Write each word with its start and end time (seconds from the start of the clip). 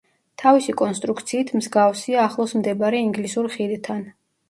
თავისი 0.43 0.73
კონსტრუქციით 0.81 1.53
მსგავსია 1.59 2.25
ახლოს 2.25 2.59
მდებარე 2.63 3.07
ინგლისურ 3.07 3.55
ხიდთან. 3.59 4.07